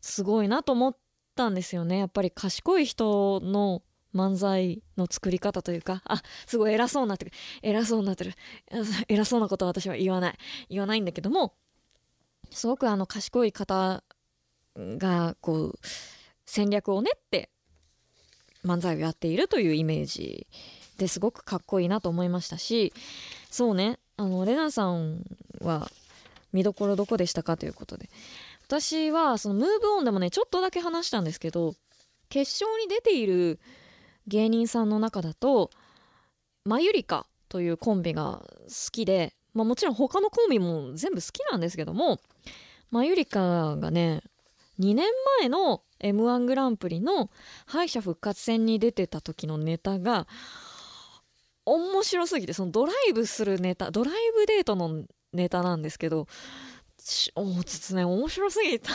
[0.04, 0.96] すごいなと思っ
[1.34, 1.96] たんですよね。
[1.96, 3.82] やっぱり賢い人の
[4.14, 6.02] 漫才の作り方というか。
[6.04, 7.32] あすごい偉そうになってる。
[7.62, 8.34] 偉そうになってる。
[9.08, 10.38] 偉そうなことは私は言わない。
[10.68, 11.54] 言わないんだけども
[12.50, 14.04] すごくあの賢い方
[14.76, 15.78] がこう
[16.44, 17.48] 戦略を練って
[18.62, 20.46] 漫才をやっているというイメージ
[20.98, 22.92] ですごくかっこいいなと思いましたし。
[23.50, 23.98] そうね。
[24.18, 25.24] あのレナさん
[25.62, 25.90] は
[26.52, 28.10] 見どころどこでしたかということで。
[28.66, 31.74] 私はそのムーブオンでもねちょっとだけ話したんですけど
[32.28, 33.60] 決勝に出ている
[34.26, 35.70] 芸人さんの中だと
[36.64, 38.46] マユリカというコンビが好
[38.90, 42.20] きで、まあ、もちろん他のコンビも全部好きなんですけども
[42.90, 44.22] マユリカがね
[44.80, 45.06] 2年
[45.40, 47.30] 前の m 1グランプリの
[47.66, 50.26] 敗者復活戦に出てた時のネタが
[51.66, 56.26] 面白すぎてそのドライブするネタドライブデートのネタなんですけど
[57.34, 58.90] おつつね面白すぎた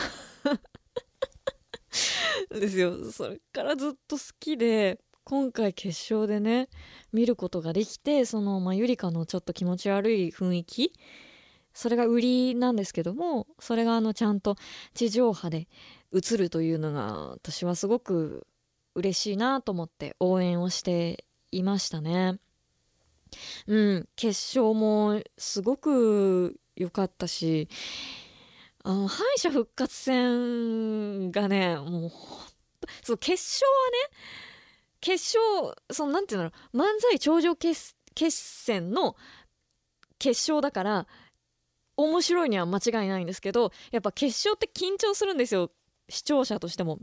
[2.50, 6.68] ですよそれからずっと好きで今回決勝でね
[7.12, 10.92] 見ることができてその、まあ、ゆりかのちょっと気持ち悪い雰囲気
[11.72, 14.56] それが売りなんですけどもそれがあのちゃんと
[14.92, 15.68] 地上波で
[16.12, 18.46] 映るというのが私はすごく
[18.96, 22.40] 嬉しいなと思って応援をしていましたね。
[23.68, 27.68] うん、決勝もすごく良かったし
[28.82, 32.10] あの敗者復活戦がねもう
[33.02, 34.16] そう決勝はね
[35.00, 39.16] 決勝そのなんていうんだろう漫才頂上決決戦の
[40.18, 41.06] 決勝だから
[41.96, 45.70] 面白いには間違いないんですけどやっぱ決勝って緊張するんですよ
[46.08, 46.98] 視聴者としても。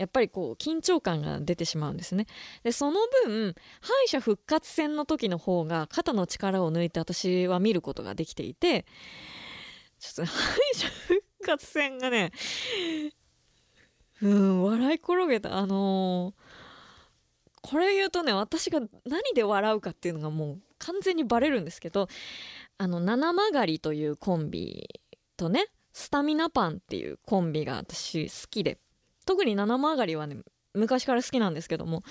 [0.00, 2.26] やっぱりこう緊張感が出てしまうんですね。
[2.62, 8.86] でその分敗者復活戦の時の方が肩の力を抜いて私は見ることができていて
[9.98, 12.32] ちょっと 敗者復活戦がね
[14.22, 15.58] うん笑い転げた。
[15.58, 16.70] あのー
[17.62, 22.08] これ言うとね私が何で笑うかっていうのがもう完全にバレるんですけど
[22.78, 24.88] あの七曲りというコンビ
[25.36, 28.78] とねスタミナパンっていうコンビが私好きで。
[29.30, 30.38] 特に七曲がりはね
[30.74, 32.02] 昔から好きなんですけども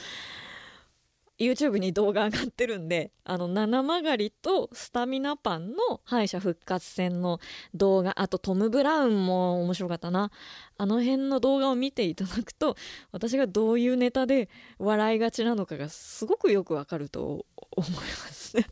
[1.38, 7.42] YouTube に動画上がってるんであの七曲がりとスタミナパンの敗者復活戦の
[7.74, 10.32] 動画あとトム・ブラウンも面白かったな。
[10.78, 12.78] あの辺の動画を見ていただくと
[13.12, 14.48] 私がどういうネタで
[14.78, 18.56] 笑いがちなのかがすごくよくわかると思います。
[18.56, 18.66] ね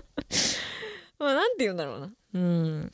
[1.20, 2.10] まあ何て言うんだろうな。
[2.32, 2.90] うん。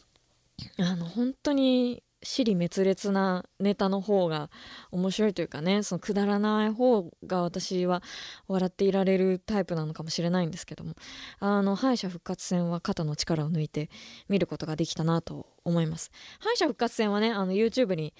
[0.78, 4.50] あの本当に尻滅裂なネタの方が
[4.90, 8.02] 面白いというかねそのくだらない方が私は
[8.48, 10.94] 笑っていられるタイプなのかもしれないんですけども
[11.38, 13.90] あの敗者復活戦は肩の力を抜いて
[14.28, 16.10] 見ることができたなと思います。
[16.40, 18.14] 敗者復活戦はねあの YouTube に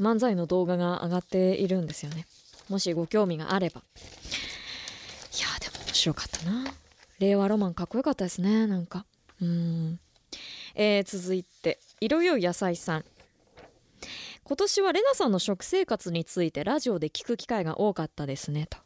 [0.00, 2.26] 漫才の動画が上がっているんですよね。
[2.68, 3.82] もしご興味があれば。
[5.38, 6.72] いやでも面白かったな。
[7.18, 9.04] 令和ロマンかっこよかったですねなんか。
[9.40, 10.00] うん。
[10.74, 13.04] えー、続いていろい野菜さん。
[14.44, 18.78] 今年はレナさんの食生活についてラジオで聞く機会が多かったですねと、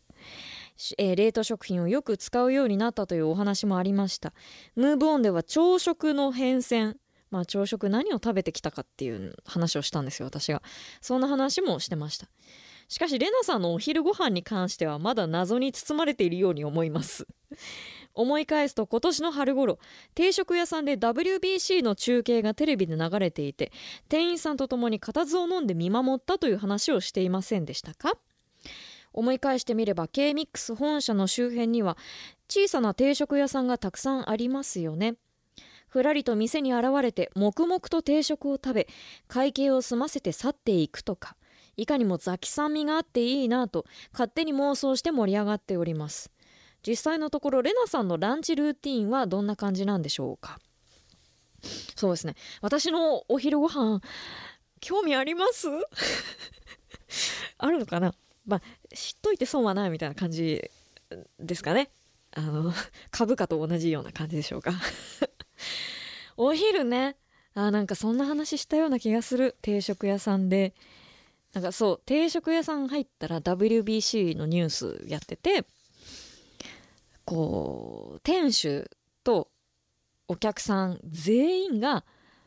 [0.99, 4.33] えー、冷凍食品をよく使うようになったというお話もありました。
[4.75, 6.97] ムーブオンでは朝食の変遷。
[7.31, 10.63] まあ朝食何を食べてきたかっていう話をしたんですよ私が。
[11.01, 12.29] そんな話もしてました。
[12.89, 17.27] しかしレナさんのお昼ご飯に関してはまだ謎に包まれているように思います。
[18.17, 19.79] 思い返すと今年の春頃
[20.15, 23.71] 定食屋さんで WBC の中継がテレビで流れていて
[24.09, 28.19] 店員さんと共に固唾を飲んで見守ったという話をしていませんでしたか？
[29.13, 31.97] 思い返してみれば K-MIX 本社の周辺には
[32.49, 35.15] 小さな定食屋さんがたくさんありますよね。
[35.89, 38.89] ふらりと店に現れて黙々と定食を食べ
[39.29, 41.37] 会計を済ませて去っていくとか
[41.79, 46.31] いかにもザキさん味があっていいなと勝手に妄想して盛り上がっております。
[46.87, 50.61] 実際のところレナさんのランチルーティンはどんな感じなんでしょうか？
[51.97, 52.35] そうですね。
[52.61, 54.01] 私のお昼ご飯
[54.81, 55.67] 興味あります？
[57.59, 58.15] あるのかな？
[58.47, 58.63] まあ
[58.95, 60.71] 知っといて損はないみたいな感じ
[61.41, 61.91] ですかね。
[62.33, 62.73] あの
[63.11, 64.73] 株価と同じような感じでしょうか。
[66.37, 67.17] お昼ね。
[67.55, 69.57] あなんかそんな話したような気がする。
[69.63, 70.75] 定食屋さんで。
[71.55, 75.65] なんかそう定食屋さん入ったら WBC のニュースやってて
[77.27, 78.91] こう店主
[79.25, 79.51] と
[80.29, 82.05] お客さん全員が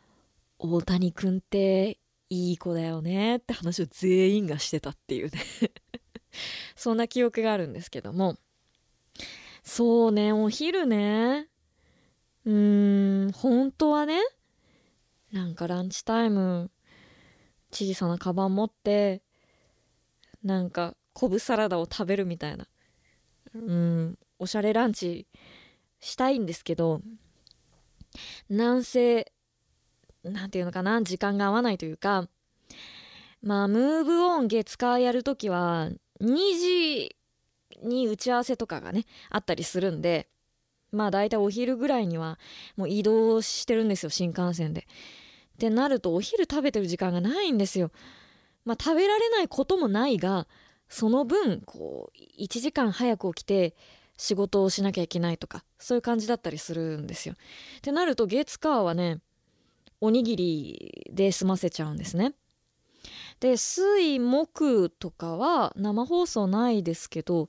[0.57, 1.99] 「大谷君って
[2.29, 5.39] いい子だよね」って話を全員がしてたっていうね。
[6.75, 8.37] そんな記憶があるんですけども。
[9.63, 11.49] そうねお昼ね。
[12.45, 14.21] うーん本当はね
[15.31, 16.71] なんかランチタイム
[17.71, 19.21] 小さなカバン持って
[20.41, 22.67] なんか昆布サラダを食べるみたいな。
[23.53, 25.27] うんおしゃれランチ
[25.99, 27.01] したいんですけど
[28.49, 29.31] なんせ
[30.23, 32.27] なんていうのかな時間が合わないというか
[33.41, 35.89] まあムーブオン月火やるときは
[36.21, 37.15] 2時
[37.83, 40.27] に打ち合わせとかがねあったりするんで
[40.91, 42.39] まあ大体お昼ぐらいには
[42.75, 44.81] もう移動してるんですよ新幹線で。
[44.81, 44.85] っ
[45.59, 47.91] てなるとお昼食べてる時間がないんですよ。
[48.65, 50.47] まあ食べられないこともないが
[50.87, 53.75] その分こう1時間早く起きて
[54.19, 57.35] 仕事をしなきゃいけないとかそういう感じだったりするんですよ。
[57.77, 59.19] ってなると月火はね
[60.01, 62.33] おにぎりで済ませちゃうんですね。
[63.39, 67.47] で水木とかは生放送ないですけど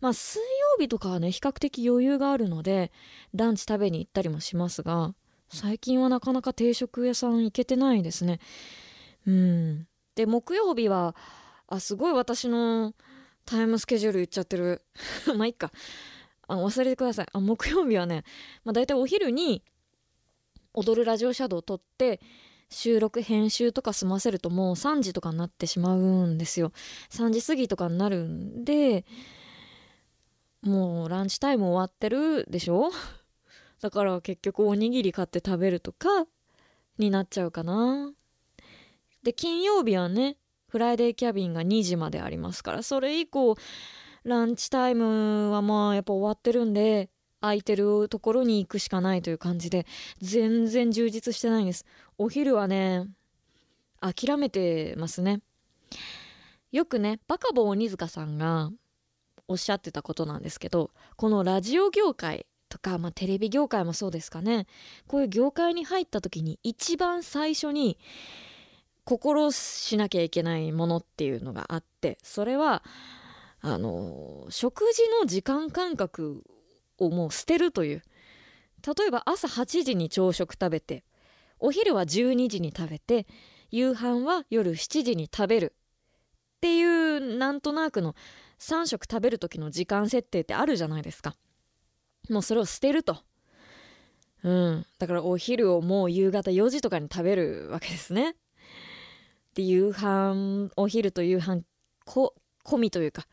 [0.00, 0.46] まあ水曜
[0.80, 2.90] 日とかはね比較的余裕があるので
[3.32, 5.14] ランチ食べに行ったりもしますが
[5.48, 8.40] 最近はなかなか定食屋さん行けてないですね。
[9.28, 9.86] うん
[10.16, 11.14] で木曜日は
[11.68, 12.94] あすごい私の
[13.50, 14.80] タイムスケジュール言っちゃってる。
[15.36, 15.72] まあいっか。
[16.46, 17.26] あ忘れてください。
[17.32, 18.22] あ木曜日はね、
[18.64, 19.64] まあ、大体お昼に
[20.72, 22.20] 踊るラジオシャドウを撮って
[22.68, 26.70] 収録編集とか済ませるともう3時とかになってしまうんですよ。
[27.10, 29.04] 3時過ぎとかになるんで
[30.62, 32.92] もうランチタイム終わってるでしょ？
[33.80, 36.26] だから結局おにぎり買って食べるとか
[36.98, 38.12] になっちゃうかな。
[39.24, 40.36] で金曜日はね
[40.70, 43.56] フライデーキャビンが2時までありますからそれ以降
[44.24, 47.10] ランチタイムはまあやっぱ終わってるんで
[47.40, 49.86] 空いてるところに行くしかないという感じで
[50.20, 51.86] 全然充実してないんです。
[52.18, 53.06] お昼はね
[54.00, 55.40] 諦めてますね。
[56.70, 58.70] よくねバカボ鬼塚さんが
[59.48, 64.66] おっしゃってたことなんですけどこのラジオ業界とか、まあ、テレビ業界もそうですかね。
[65.08, 67.98] こういう業界に入った時に一番最初に
[69.04, 72.82] 心しなきゃいけないものっていうのがあってそれは
[73.60, 76.44] あの食事の時間感覚
[76.98, 78.02] をもう捨てるという。
[78.82, 81.04] 例えば朝8時に朝食食べて
[81.58, 83.26] お昼は12時に食べて
[83.70, 85.74] 夕飯は夜7時に食べる。
[86.56, 88.14] っていうなんとなくの
[88.58, 91.34] 3食食べる時の時間設定ってあるじゃないですか。
[92.28, 93.18] もうそれを捨てると。
[94.42, 94.86] うん。
[94.98, 98.36] だからお昼をもう夕方4時とかに食べるわけですね。
[99.54, 101.62] で夕飯お昼と夕飯
[102.04, 102.34] こ
[102.64, 103.26] 込みというか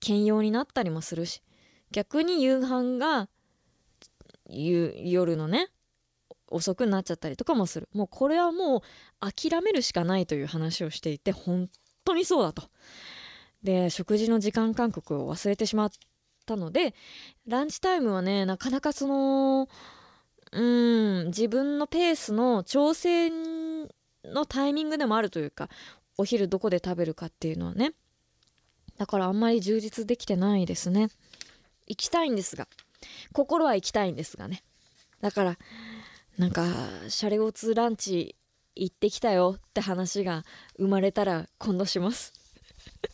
[0.00, 1.42] 兼用になったりもするし
[1.90, 3.28] 逆に夕飯が
[4.48, 5.68] 夜のね
[6.50, 7.88] 遅くなっちゃったりとかもする。
[7.92, 8.80] もうこれはもう
[9.20, 11.68] 諦めるしかないという話をしていて本
[12.04, 12.62] 当にそうだと。
[13.62, 15.90] で食事の時間感覚を忘れてしまっ
[16.46, 16.94] たので
[17.46, 19.68] ランチタイムはねなかなかその
[20.52, 23.28] うん自分のペースの調整
[24.32, 25.68] のタイミングでもあるというか
[26.16, 27.92] お昼どこで食べるかっていうのはね。
[28.98, 31.08] だからあんまり充実できてないですね。
[31.86, 32.66] 行きたいんですが。
[33.32, 34.64] 心は行きたいんですがね。
[35.20, 35.58] だから
[36.36, 36.64] なんか
[37.08, 38.34] シャレオツランチ
[38.74, 40.44] 行ってきたよって話が
[40.76, 42.32] 生まれたら今度します。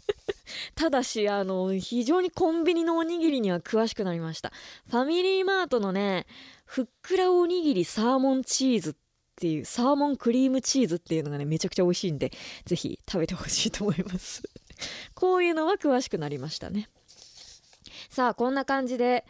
[0.74, 4.50] ただしあの非常にコンビニのおにぎりには詳しくなりました。
[4.88, 6.26] ファミリーマートのね
[6.64, 9.03] ふっくらおにぎりサーモンチーズって
[9.34, 12.30] っていうサーモンクリームチーズっていうのがねめちゃくちゃ美味しいんで
[12.64, 14.42] ぜひ食べてほしいと思います。
[15.14, 16.88] こういうのは詳しくなりましたね。
[18.10, 19.24] さあこんな感じで、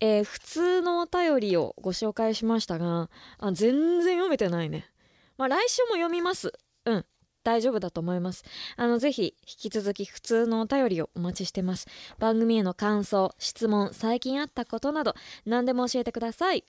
[0.00, 4.90] えー、普通のお便りをご紹介しましたがあ全然読めてないね。
[5.36, 6.52] まあ来週も読みます。
[6.86, 7.04] うん
[7.42, 8.44] 大丈夫だと思います。
[8.76, 11.86] あのぜひ引き続き普通のお便りをお待ちしてます。
[12.18, 15.14] 番組への感想質問最近あったことなど
[15.46, 16.64] 何でも教えてください。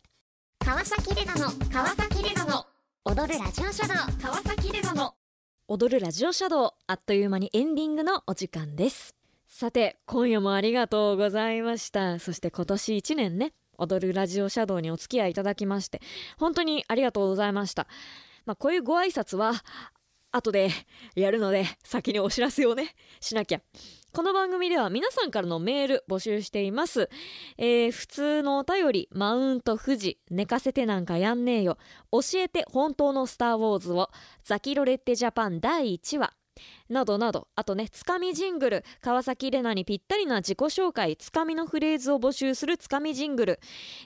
[0.63, 2.65] 川崎レナの川崎レナの
[3.03, 4.21] 踊るラジオシャドウ。
[4.21, 5.15] 川崎レナの。
[5.67, 9.15] 踊るラジオシャドウあっという間にエンディングのお時間です。
[9.47, 12.19] さて今夜もありがとうございました。
[12.19, 15.99] そして今年1年ね踊るラジオシャドウにお付き合いいただきまして
[16.37, 17.87] 本当にありがとうございました。
[18.45, 19.53] まあこういうご挨拶は
[20.31, 20.69] 後で
[21.15, 23.61] やるので先にお知らせをねしなきゃ。
[24.13, 27.09] この番組では皆さんからのメール募集しています、
[27.57, 31.77] えー、普通のお便りマウント富士寝かせてなんかやんねえよ。
[32.11, 34.09] 教えて本当のスター・ウォーズを
[34.43, 36.33] ザキロレッテジャパン第1話
[36.89, 37.47] などなど。
[37.55, 38.85] あとねつかみジングル。
[39.01, 41.17] 川崎レナにぴったりな自己紹介。
[41.17, 43.59] つかみのフレーズを募集するつかみジングル、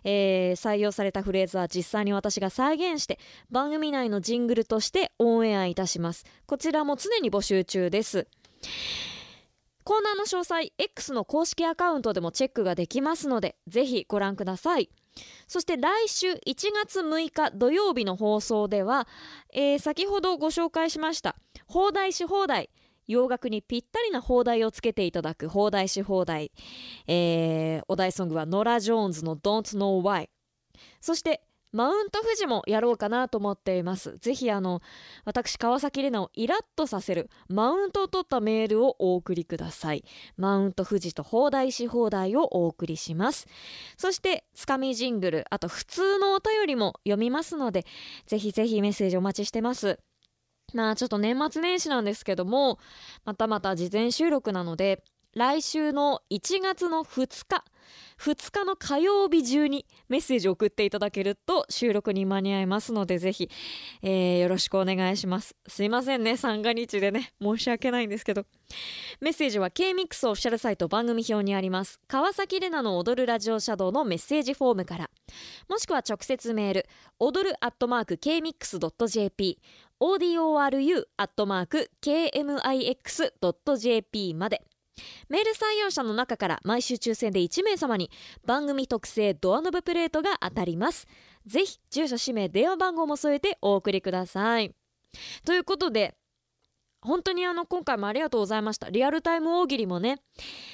[0.03, 6.25] えー、採用されたフレーズは実際に私が再現して番組内のジングルとしてオンエアいたします。
[6.45, 8.27] こちらも常に募集中です。
[9.83, 14.89] コーナーの詳細 X の公式アカウントでもチェックができますのでぜひご覧ください。
[15.47, 16.39] そして来週1
[16.73, 19.07] 月6日土曜日の放送では、
[19.53, 21.35] えー、先ほどご紹介しました
[21.67, 22.69] 放題し放題
[23.07, 26.51] 洋楽にぴったりな放題をつけていただく放題し放題、
[27.07, 30.27] えー、お題ソングはノラ・ジョーンズの Don't Know Why
[31.01, 31.41] そして
[31.75, 34.17] マウント富士もやろうかなと思っています。
[34.19, 34.81] ぜひあの
[35.25, 40.05] 私川崎玲奈をイラッとさせるマウントを取ったメールをお送りください。
[40.37, 43.45] マウント富士と放題し放題をお送りします。
[43.97, 47.85] そしてつかみジングルあと普通のお便りも読みますので
[48.25, 49.99] ぜひぜひメッセージお待ちしてます。
[50.73, 52.79] まあちょっと年末年始なんですけども
[53.25, 55.03] またまた事前収録なので
[55.35, 57.65] 来週の1月の2日
[58.17, 63.49] 2日の火曜日中にメッセージを送っていただけると収録に間に合いますのでぜひ、
[64.01, 65.57] えー、よろしくお願いします。
[65.67, 68.45] すいませんね三が日でね申し訳ないんですけど。
[69.19, 71.99] メッセージは K-MIX オフィシャルサイト番組表にあります。
[72.07, 75.09] 川崎レナの踊るラジオシャドウのメッセージフォームから。
[75.67, 76.85] もしくは直接メール
[77.19, 79.59] 踊るアットマーク K-MIX.jp
[79.99, 83.33] odoru アットマーク KMIX.jp
[84.33, 84.63] まで。
[85.29, 88.09] メール採用者の中から毎週抽選で1名様に
[88.45, 91.07] 番組特製ドアノブプレートが当たります。
[91.45, 94.73] ぜひ住所氏名電話番号も添えてお送りください。
[95.45, 96.15] ということで
[97.05, 98.89] 本当にあの今回もありがとうございました。
[98.89, 100.19] リアルタイム大喜利もね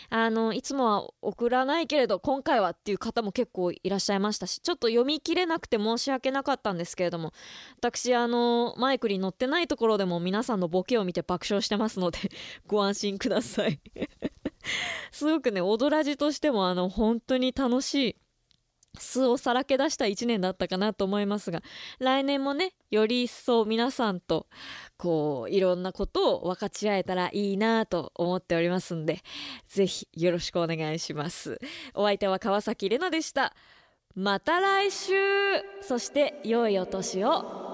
[0.09, 7.34] あのいつもは送らないけれど今回はっていう方も結構いらっしゃいましたしちょっと読み切れなくて申し訳なかったんですけれども
[7.77, 12.19] 私あのマイクに乗ってないところでも皆さんのボケを見て爆笑してますので
[12.67, 13.79] ご安心ください。
[15.11, 18.15] すごくね踊らじとしてもあの本当に楽しい
[18.97, 21.61] 素をさらけ出した1年だったかなと思いますが
[21.99, 24.47] 来年もねより一層皆さんと
[24.97, 29.19] こういろんなことを分かち合えたらいいなと思っておりますんで
[29.67, 31.59] ぜひよろしくお願いします。
[31.93, 33.53] お相手は川崎れなでした。
[34.15, 35.13] また来週。
[35.81, 37.70] そして良いお年を。